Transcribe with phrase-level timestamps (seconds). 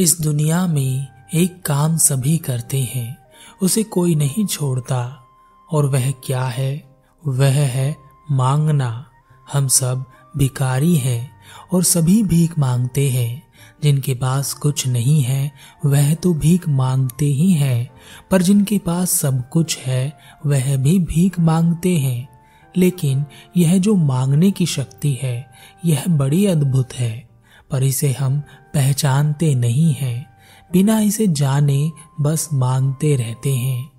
[0.00, 3.18] इस दुनिया में एक काम सभी करते हैं,
[3.62, 5.26] उसे कोई नहीं छोड़ता।
[5.72, 6.96] और वह क्या है?
[7.26, 7.96] वह है
[8.30, 9.06] मांगना।
[9.52, 10.04] हम सब
[10.36, 11.30] भिकारी हैं
[11.72, 13.42] और सभी भीख मांगते हैं।
[13.82, 15.52] जिनके पास कुछ नहीं है,
[15.86, 17.90] वह तो भीख मांगते ही हैं।
[18.30, 22.28] पर जिनके पास सब कुछ है, वह भी भीख मांगते हैं।
[22.76, 23.24] लेकिन
[23.56, 25.50] यह जो मांगने की शक्ति है,
[25.84, 27.29] यह बड़ी अद्भुत है।
[27.70, 28.40] पर इसे हम
[28.74, 30.30] पहचानते नहीं हैं।
[30.72, 33.90] बिना इसे जाने बस मांगते रहते हैं।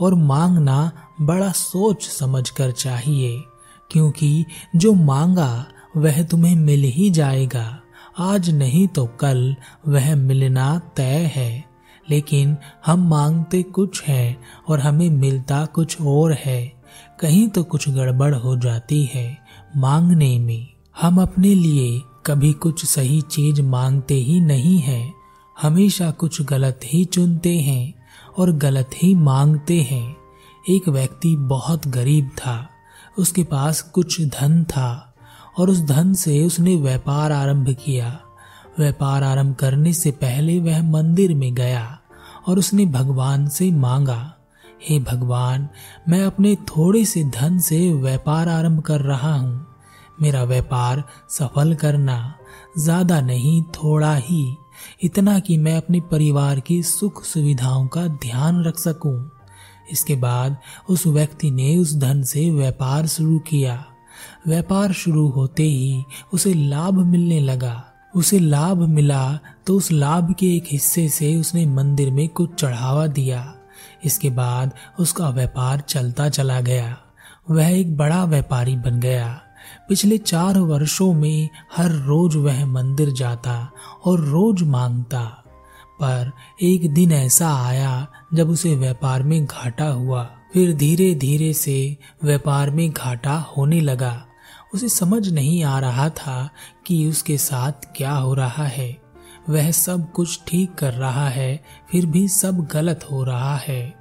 [0.00, 3.42] और मांगना बड़ा सोच समझकर चाहिए,
[3.90, 4.44] क्योंकि
[4.76, 5.66] जो मांगा
[5.96, 7.80] वह तुम्हें मिल ही जाएगा।
[8.18, 9.56] आज नहीं तो कल
[9.88, 11.64] वह मिलना तय है।
[12.10, 14.38] लेकिन हम मांगते कुछ है
[14.68, 16.72] और हमें मिलता कुछ और है।
[17.20, 19.38] कहीं तो कुछ गड़बड़ हो जाती है
[19.76, 20.68] मांगने में।
[21.00, 25.12] हम अपने लिए कभी कुछ सही चीज़ मांगते ही नहीं है,
[25.56, 27.94] हमेशा कुछ गलत ही चुनते हैं
[28.38, 30.16] और गलत ही मांगते हैं।
[30.64, 32.68] एक व्यक्ति बहुत गरीब था,
[33.18, 35.14] उसके पास कुछ धन था
[35.58, 38.18] और उस धन से उसने व्यापार आरंभ किया।
[38.78, 41.98] व्यापार आरंभ करने से पहले वह मंदिर में गया
[42.48, 44.34] और उसने भगवान से मांगा,
[44.88, 45.68] हे भगवान,
[46.08, 49.73] मैं अपने थोड़े से धन से व्यापार आरंभ कर रहा हूँ।
[50.22, 52.34] मेरा व्यापार सफल करना
[52.78, 54.56] ज़्यादा नहीं, थोड़ा ही।
[55.02, 59.30] इतना कि मैं अपने परिवार की सुख सुविधाओं का ध्यान रख सकूँ।
[59.92, 60.56] इसके बाद
[60.88, 63.84] उस व्यक्ति ने उस धन से व्यापार शुरू किया।
[64.46, 67.82] व्यापार शुरू होते ही उसे लाभ मिलने लगा।
[68.16, 73.06] उसे लाभ मिला तो उस लाभ के एक हिस्से से उसने मंदिर में कुछ चढ़ावा
[73.06, 73.54] दिया।
[74.04, 76.96] इसके बाद उसका व्यापार चलता चला गया।
[77.50, 79.40] वह एक बड़ा व्यापारी बन गया।
[79.88, 83.72] पिछले चार वर्षों में हर रोज वह मंदिर जाता
[84.04, 85.40] और रोज माँगता।
[86.00, 91.96] पर एक दिन ऐसा आया, जब उसे व्यापार में घाटा हुआ। फिर धीरे धीरे से
[92.24, 94.26] व्यापार में घाटा होने लगा।
[94.74, 96.50] उसे समझ नहीं आ रहा था
[96.86, 98.98] कि उसके साथ क्या हो रहा है।
[99.48, 103.94] वह सब कुछ ठीक कर रहा है, फिर भी सब गलत हो रहा है।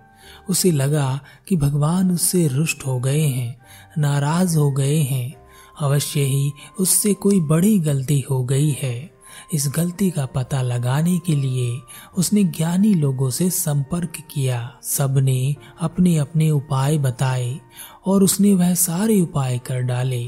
[0.50, 3.57] उसे लगा कि भगवान उससे रुष्ट हो गए हैं,
[3.97, 5.43] नाराज़ हो गए हैं।
[5.81, 9.13] अवश्य ही उससे कोई बड़ी गलती हो गई है।
[9.53, 11.79] इस गलती का पता लगाने के लिए
[12.17, 17.59] उसने ज्ञानी लोगों से संपर्क किया। सबने अपने अपने उपाय बताए
[18.06, 20.25] और उसने वह सारे उपाय कर डाले,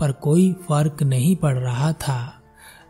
[0.00, 2.34] पर कोई फ़र्क नहीं पड़ रहा था।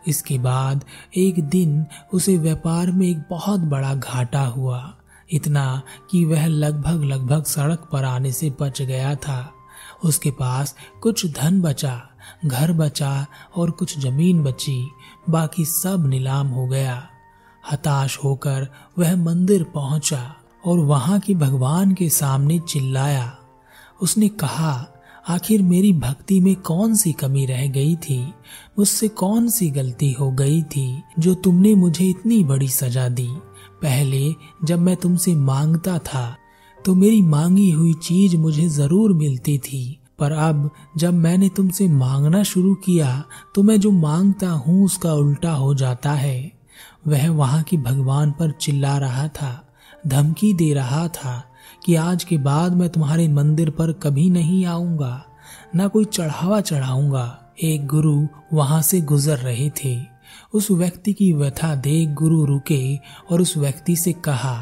[0.09, 0.85] इसके बाद
[1.17, 4.95] एक दिन उसे व्यापार में एक बहुत बड़ा घाटा हुआ,
[5.33, 9.55] इतना कि वह लगभग लगभग सड़क पर आने से बच गया था।
[10.05, 12.03] उसके पास कुछ धन बचा,
[12.47, 14.91] घर बचा और कुछ ज़मीन बची,
[15.31, 17.09] बाकी सब नीलाम हो गया।
[17.73, 18.69] हताश होकर
[18.99, 23.39] वह मंदिर पहुँचा और वहाँ के भगवान के सामने चिल्लाया।
[24.03, 24.89] उसने कहा,
[25.29, 28.35] आखिर मेरी भक्ति में कौन सी कमी रह गई थी?
[28.79, 33.29] मुझसे कौन सी गलती हो गई थी जो तुमने मुझे इतनी बड़ी सजा दी?
[33.83, 34.35] पहले
[34.65, 36.37] जब मैं तुमसे माँगता था
[36.89, 39.81] तो मेरी मांगी हुई चीज़ मुझे ज़रूर मिलती थी।
[40.19, 43.11] पर अब जब मैंने तुमसे मांगना शुरू किया
[43.55, 46.53] तो मैं जो माँगता हूँ उसका उल्टा हो जाता है।
[47.07, 49.51] वह वहाँ की भगवान पर चिल्ला रहा था,
[50.07, 51.43] धमकी दे रहा था
[51.87, 55.25] कि आज के बाद मैं तुम्हारे मंदिर पर कभी नहीं आऊँगा,
[55.77, 58.17] न कोई चढ़ावा चढ़ाऊँगा। एक गुरु
[58.53, 59.97] वहाँ से गुजर रहे थे।
[60.55, 62.97] उस व्यक्ति की व्यथा देख गुरु रुके
[63.31, 64.57] और उस व्यक्ति से कहा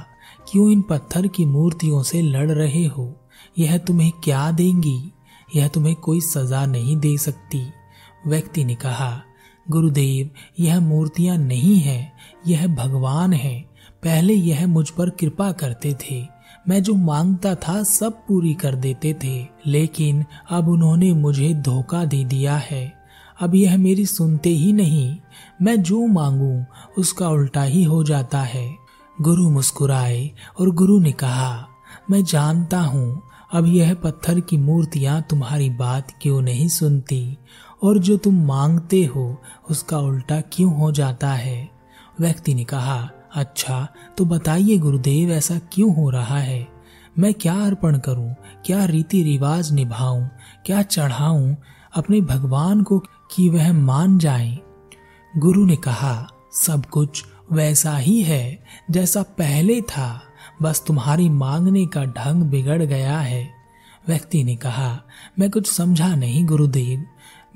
[0.49, 3.21] क्यों इन पत्थर की मूर्तियों से लड़ रहे हो?
[3.59, 5.13] यह तुम्हें क्या देंगी?
[5.57, 7.67] यह तुम्हें कोई सजा नहीं दे सकती।
[8.27, 9.23] व्यक्ति ने कहा,
[9.71, 10.31] गुरुदेव,
[10.61, 12.13] यह मूर्तियाँ नहीं है,
[12.47, 13.61] यह भगवान है।
[14.03, 16.27] पहले यह मुझ पर कृपा करते थे।
[16.69, 22.25] मैं जो माँगता था सब पूरी कर देते थे। लेकिन अब उन्होंने मुझे धोखा दे
[22.25, 22.93] दिया है।
[23.41, 25.17] अब यह मेरी सुनते ही नहीं।
[25.63, 26.65] मैं जो मांगू,
[26.99, 28.86] उसका उल्टा ही हो जाता है।
[29.21, 30.31] गुरु मुस्कुराए
[30.61, 31.69] और गुरु ने कहा,
[32.11, 33.23] मैं जानता हूँ,
[33.53, 37.39] अब यह पत्थर की मूर्तियाँ तुम्हारी बात क्यों नहीं सुनती?
[37.83, 41.71] और जो तुम मांगते हो, उसका उल्टा क्यों हो जाता है?
[42.21, 46.69] व्यक्ति ने कहा अच्छा तो बताइए गुरुदेव, ऐसा क्यों हो रहा है?
[47.19, 48.35] मैं क्या अर्पण करूँ?
[48.67, 50.29] क्या रीति रिवाज निभाऊं?
[50.67, 51.55] क्या चढ़ाऊं?
[51.95, 52.99] अपने भगवान को
[53.31, 54.59] कि वह मान जाए?
[55.37, 60.23] गुरु ने कहा, सब कुछ वैसा ही है, जैसा पहले था।
[60.63, 63.51] बस तुम्हारी मांगने का ढंग बिगड़ गया है।
[64.09, 65.03] व्यक्ति ने कहा,
[65.39, 67.07] मैं कुछ समझा नहीं, गुरुदेव।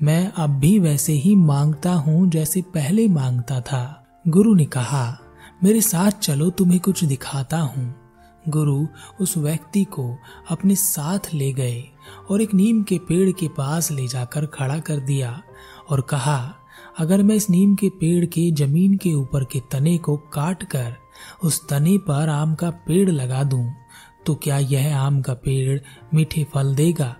[0.01, 5.19] मैं अब भी वैसे ही माँगता हूँ जैसे पहले माँगता था। गुरु ने कहा,
[5.63, 7.95] मेरे साथ चलो, तुम्हें कुछ दिखाता हूँ।
[8.49, 8.87] गुरु
[9.21, 10.17] उस व्यक्ति को
[10.49, 11.83] अपने साथ ले गए
[12.31, 15.41] और एक नीम के पेड़ के पास ले जाकर खड़ा कर दिया
[15.89, 16.55] और कहा
[16.97, 20.95] अगर मैं इस नीम के पेड़ के ज़मीन के ऊपर के तने को काट कर
[21.43, 23.73] उस तने पर आम का पेड़ लगा दूँ
[24.25, 25.79] तो क्या यह आम का पेड़
[26.13, 27.15] मीठे फल देगा?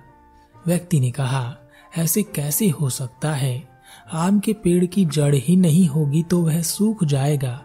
[0.67, 1.55] व्यक्ति ने कहा,
[1.97, 3.67] ऐसे कैसे हो सकता है?
[4.13, 7.63] आम के पेड़ की जड़ ही नहीं होगी तो वह सूख जाएगा।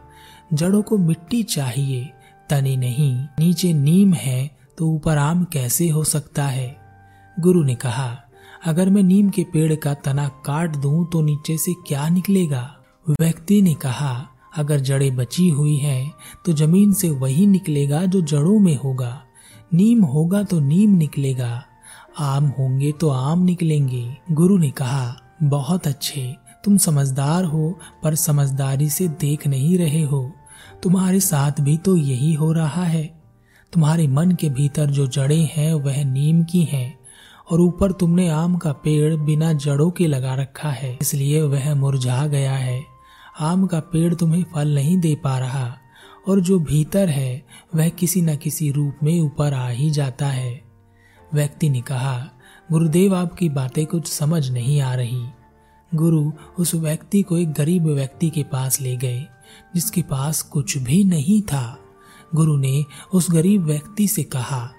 [0.55, 2.13] जड़ों को मिट्टी चाहिए,
[2.51, 6.77] तने नहीं। नीचे नीम है तो ऊपर आम कैसे हो सकता है?
[7.41, 8.23] गुरु ने कहा
[8.67, 12.77] अगर मैं नीम के पेड़ का तना काट दूँ तो नीचे से क्या निकलेगा?
[13.21, 14.27] व्यक्ति ने कहा,
[14.57, 16.13] अगर जड़ें बची हुई हैं
[16.47, 19.23] तो ज़मीन से वही निकलेगा जो जड़ों में होगा।
[19.75, 21.65] नीम होगा तो नीम निकलेगा।
[22.19, 26.35] आम होंगे तो आम निकलेंगे। गुरु ने कहा, बहुत अच्छे।
[26.65, 30.31] तुम समझदार हो, पर समझदारी से देख नहीं रहे हो।
[30.83, 33.23] तुम्हारे साथ भी तो यही हो रहा है।
[33.73, 37.06] तुम्हारे मन के भीतर जो जड़ें हैं, वह नीम की हैं।
[37.51, 42.27] और ऊपर तुमने आम का पेड़ बिना जड़ों के लगा रखा है, इसलिए वह मुरझा
[42.27, 42.85] गया है।
[43.41, 45.79] आम का पेड़ तुम्हें फल नहीं दे पा रहा,
[46.29, 50.65] और जो भीतर है, वह किसी न किसी रूप में ऊपर आ ही जाता है।
[51.35, 52.31] व्यक्ति ने कहा,
[52.73, 55.27] गुरुदेव, आपकी बातें कुछ समझ नहीं आ रही।
[55.95, 59.27] गुरु उस व्यक्ति को एक गरीब व्यक्ति के पास ले गए,
[59.75, 61.79] जिसके पास कुछ भी नहीं था।
[62.35, 62.85] गुरु ने
[63.15, 64.71] उस गरीब व्यक्ति से कहा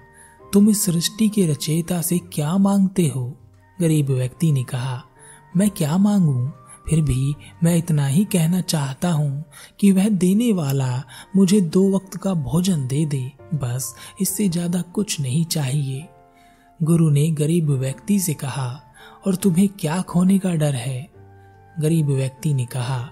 [0.52, 3.36] तुम इस सृष्टि के रचयिता से क्या मांगते हो?
[3.80, 5.02] गरीब व्यक्ति ने कहा,
[5.56, 6.48] मैं क्या मांगू?
[6.88, 7.34] फिर भी
[7.64, 9.44] मैं इतना ही कहना चाहता हूँ
[9.80, 11.02] कि वह देने वाला
[11.36, 16.08] मुझे दो वक्त का भोजन दे दे, बस इससे ज़्यादा कुछ नहीं चाहिए।
[16.82, 18.80] गुरु ने गरीब व्यक्ति से कहा,
[19.26, 21.08] और तुम्हें क्या खोने का डर है?
[21.80, 23.08] गरीब व्यक्ति ने कहा,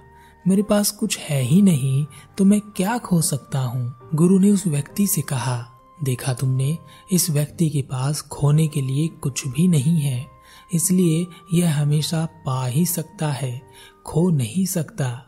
[0.49, 2.07] मेरे पास कुछ है ही नहीं
[2.39, 3.95] तो मैं क्या खो सकता हूँ?
[4.15, 6.79] गुरु ने उस व्यक्ति से कहा देखा तुमने,
[7.13, 10.27] इस व्यक्ति के पास खोने के लिए कुछ भी नहीं है,
[10.75, 13.63] इसलिए यह हमेशा पा ही सकता है,
[14.07, 15.23] खो नहीं सकता।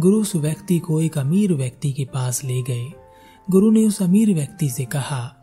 [0.00, 2.92] गुरु उस व्यक्ति को एक अमीर व्यक्ति के पास ले गए।
[3.50, 5.36] गुरु ने उस अमीर व्यक्ति से कहा,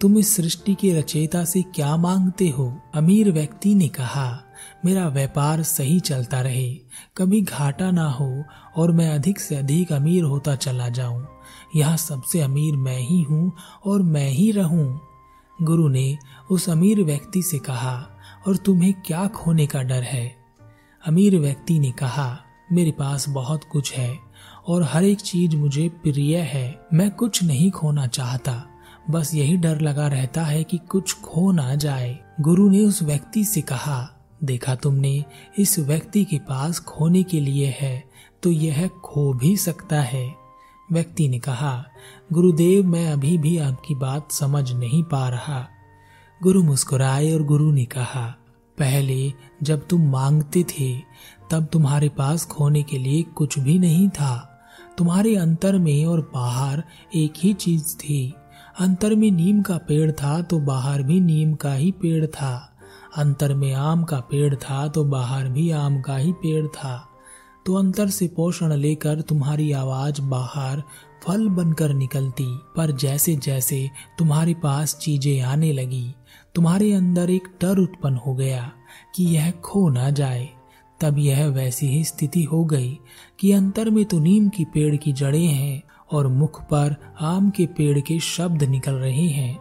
[0.00, 2.80] तुम इस सृष्टि के रचयिता से क्या मांगते हो?
[2.94, 4.44] अमीर व्यक्ति ने कहा
[4.84, 6.74] मेरा व्यापार सही चलता रहे,
[7.16, 8.44] कभी घाटा ना हो
[8.76, 11.26] और मैं अधिक से अधिक अमीर होता चला जाऊँ।
[11.76, 13.52] यहाँ सबसे अमीर मैं ही हूँ
[13.86, 15.00] और मैं ही रहूँ।
[15.62, 16.18] गुरु ने
[16.50, 18.10] उस अमीर व्यक्ति से कहा,
[18.48, 20.36] और तुम्हें क्या खोने का डर है?
[21.06, 22.38] अमीर व्यक्ति ने कहा,
[22.72, 24.18] मेरे पास बहुत कुछ है
[24.66, 28.62] और हर एक चीज़ मुझे प्रिय है। मैं कुछ नहीं खोना चाहता,
[29.10, 33.44] बस यही डर लगा रहता है कि कुछ खो ना जाए। गुरु ने उस व्यक्ति
[33.44, 34.10] से कहा
[34.44, 35.24] देखा तुमने,
[35.58, 38.04] इस व्यक्ति के पास खोने के लिए है
[38.42, 40.34] तो यह खो भी सकता है।
[40.92, 41.84] व्यक्ति ने कहा,
[42.32, 45.66] गुरुदेव, मैं अभी भी आपकी बात समझ नहीं पा रहा।
[46.42, 48.36] गुरु मुस्कुराए और गुरु ने कहा,
[48.78, 49.32] पहले
[49.62, 50.98] जब तुम मांगते थे,
[51.50, 54.50] तब तुम्हारे पास खोने के लिए कुछ भी नहीं था।
[54.98, 56.82] तुम्हारे अंतर में और बाहर
[57.14, 58.34] एक ही चीज़ थी।
[58.80, 62.73] अंतर में नीम का पेड़ था तो बाहर भी नीम का ही पेड़ था।
[63.16, 67.10] अंतर में आम का पेड़ था तो बाहर भी आम का ही पेड़ था।
[67.66, 70.82] तो अंतर से पोषण लेकर तुम्हारी आवाज़ बाहर
[71.24, 72.46] फल बनकर निकलती,
[72.76, 76.14] पर जैसे जैसे तुम्हारे पास चीज़ें आने लगी,
[76.54, 78.70] तुम्हारे अंदर एक डर उत्पन्न हो गया
[79.14, 80.48] कि यह खो ना जाए।
[81.00, 82.98] तब यह वैसी ही स्थिति हो गई
[83.40, 87.66] कि अंतर में तो नीम की पेड़ की जड़ें हैं और मुख पर आम के
[87.66, 89.58] पेड़ के शब्द निकल रहे हैं।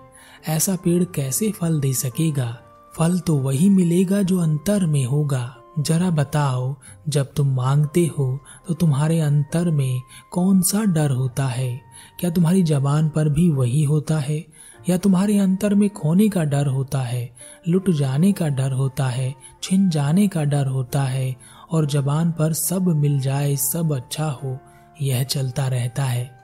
[0.47, 2.57] ऐसा पेड़ कैसे फल दे सकेगा?
[2.97, 6.75] फल तो वही मिलेगा जो अंतर में होगा। जरा बताओ,
[7.09, 11.81] जब तुम मांगते हो तो तुम्हारे अंतर में कौन सा डर होता है?
[12.19, 14.45] क्या तुम्हारी जबान पर भी वही होता है?
[14.89, 17.29] या तुम्हारे अंतर में खोने का डर होता है,
[17.67, 19.33] लुट जाने का डर होता है,
[19.63, 21.35] छिन जाने का डर होता है,
[21.71, 24.57] और जबान पर सब मिल जाए, सब अच्छा हो,
[25.01, 26.39] यह चलता रहता है।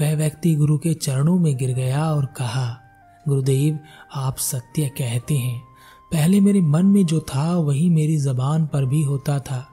[0.00, 2.80] वह व्यक्ति गुरु के चरणों में गिर गया और कहा
[3.28, 3.78] गुरुदेव,
[4.14, 5.60] आप सत्य कहते हैं।
[6.12, 9.68] पहले मेरे मन में जो था, वही मेरी जबान पर भी होता था।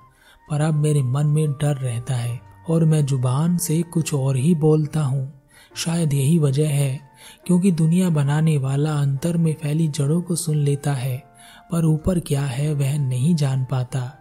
[0.49, 4.55] पर अब मेरे मन में डर रहता है, और मैं ज़ुबान से कुछ और ही
[4.55, 5.41] बोलता हूँ।
[5.75, 6.99] शायद यही वजह है,
[7.47, 11.23] क्योंकि दुनिया बनाने वाला अंतर में फैली जड़ों को सुन लेता है,
[11.71, 14.17] पर ऊपर क्या है वह नहीं जान पाता।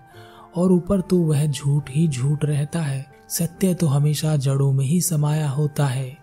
[0.56, 5.00] और ऊपर तो वह झूठ ही झूठ रहता है, सत्य तो हमेशा जड़ों में ही
[5.00, 6.19] समाया होता है।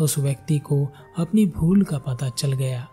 [0.00, 0.84] उस व्यक्ति को
[1.18, 2.86] अपनी भूल का पता चल गया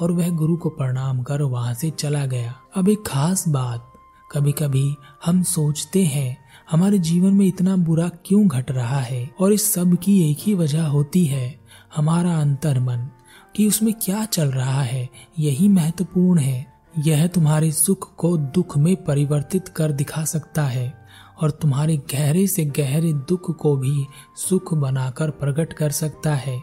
[0.00, 3.88] और वह गुरु को प्रणाम कर वहाँ से चला गया। अब एक खास बात
[4.32, 4.94] कभी कभी
[5.24, 6.36] हम सोचते हैं,
[6.70, 10.54] हमारे जीवन में इतना बुरा क्यों घट रहा है और इस सब की एक ही
[10.54, 11.60] वजह होती है
[11.96, 13.08] हमारा अंतर मन
[13.56, 18.94] कि उसमें क्या चल रहा है, यही महत्वपूर्ण है। यह तुम्हारे सुख को दुख में
[19.04, 21.01] परिवर्तित कर दिखा सकता है।
[21.42, 24.06] और तुम्हारे गहरे से गहरे दुख को भी
[24.36, 26.62] सुख बनाकर प्रकट कर सकता है।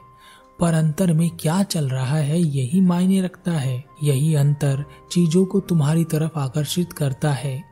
[0.60, 5.60] पर अंतर में क्या चल रहा है, यही मायने रखता है। यही अंतर चीज़ों को
[5.60, 7.64] तुम्हारी तरफ़ आकर्षित करता है।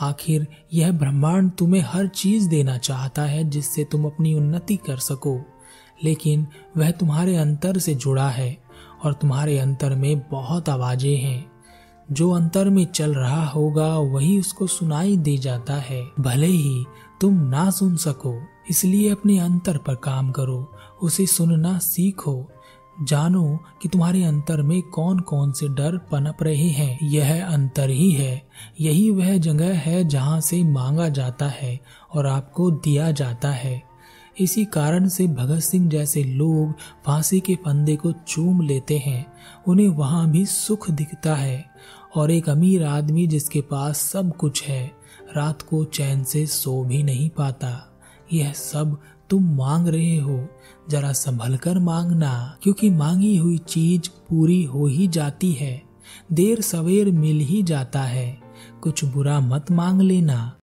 [0.00, 5.40] आखिर यह ब्रह्मांड तुम्हें हर चीज़ देना चाहता है, जिससे तुम अपनी उन्नति कर सको।
[6.04, 6.46] लेकिन
[6.76, 8.58] वह तुम्हारे अंतर से जुड़ा है,
[9.04, 11.55] और तुम्हारे अंतर में बहुत आवाज़ें हैं।
[12.12, 16.84] जो अंतर में चल रहा होगा, वही उसको सुनाई दे जाता है। भले ही
[17.20, 20.72] तुम ना सुन सको, इसलिए अपने अंतर पर काम करो,
[21.02, 22.50] उसे सुनना सीखो।
[23.02, 28.10] जानो कि तुम्हारे अंतर में कौन कौन से डर पनप रहे हैं। यह अंतर ही
[28.10, 28.48] है।
[28.80, 31.80] यही वह जगह है जहाँ से मांगा जाता है
[32.14, 33.95] और आपको दिया जाता है।
[34.40, 36.74] इसी कारण से भगत सिंह जैसे लोग
[37.06, 39.26] फांसी के फंदे को चूम लेते हैं।
[39.66, 41.64] उन्हें वहाँ भी सुख दिखता है
[42.14, 44.92] और एक अमीर आदमी जिसके पास सब कुछ है,
[45.36, 48.00] रात को चैन से सो भी नहीं पाता।
[48.32, 49.00] यह सब
[49.30, 50.48] तुम मांग रहे हो।
[50.90, 55.82] जरा संभल कर मांगना, क्योंकि मांगी हुई चीज़ पूरी हो ही जाती है।
[56.32, 58.38] देर सवेर मिल ही जाता है।
[58.82, 60.56] कुछ बुरा मत मांग लेना।